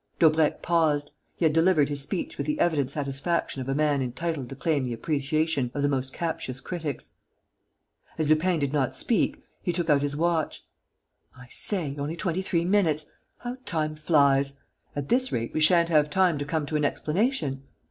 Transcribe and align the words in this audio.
Daubrecq 0.17 0.63
paused. 0.63 1.11
He 1.35 1.45
had 1.45 1.53
delivered 1.53 1.87
his 1.87 2.01
speech 2.01 2.39
with 2.39 2.47
the 2.47 2.59
evident 2.59 2.89
satisfaction 2.89 3.61
of 3.61 3.69
a 3.69 3.75
man 3.75 4.01
entitled 4.01 4.49
to 4.49 4.55
claim 4.55 4.83
the 4.83 4.93
appreciation 4.93 5.69
of 5.75 5.83
the 5.83 5.87
most 5.87 6.11
captious 6.11 6.59
critics. 6.59 7.11
As 8.17 8.27
Lupin 8.27 8.57
did 8.57 8.73
not 8.73 8.95
speak, 8.95 9.43
he 9.61 9.71
took 9.71 9.91
out 9.91 10.01
his 10.01 10.15
watch: 10.17 10.65
"I 11.37 11.45
say! 11.51 11.95
Only 11.99 12.15
twenty 12.15 12.41
three 12.41 12.65
minutes! 12.65 13.05
How 13.37 13.57
time 13.63 13.93
flies! 13.93 14.53
At 14.95 15.09
this 15.09 15.31
rate, 15.31 15.53
we 15.53 15.59
sha'n't 15.59 15.89
have 15.89 16.09
time 16.09 16.39
to 16.39 16.45
come 16.45 16.65
to 16.65 16.75
an 16.75 16.83
explanation." 16.83 17.61